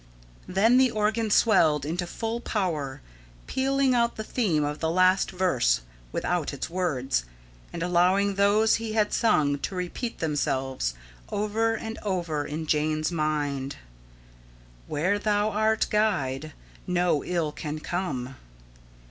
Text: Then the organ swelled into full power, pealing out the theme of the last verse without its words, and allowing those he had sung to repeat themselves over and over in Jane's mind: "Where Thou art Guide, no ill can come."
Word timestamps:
Then 0.47 0.79
the 0.79 0.89
organ 0.89 1.29
swelled 1.29 1.85
into 1.85 2.07
full 2.07 2.39
power, 2.39 3.01
pealing 3.45 3.93
out 3.93 4.15
the 4.15 4.23
theme 4.23 4.63
of 4.63 4.79
the 4.79 4.89
last 4.89 5.29
verse 5.29 5.81
without 6.11 6.53
its 6.53 6.71
words, 6.71 7.23
and 7.71 7.83
allowing 7.83 8.33
those 8.33 8.77
he 8.77 8.93
had 8.93 9.13
sung 9.13 9.59
to 9.59 9.75
repeat 9.75 10.17
themselves 10.17 10.95
over 11.29 11.75
and 11.75 11.99
over 12.01 12.43
in 12.47 12.65
Jane's 12.65 13.11
mind: 13.11 13.75
"Where 14.87 15.19
Thou 15.19 15.51
art 15.51 15.85
Guide, 15.91 16.53
no 16.87 17.23
ill 17.23 17.51
can 17.51 17.77
come." 17.77 18.33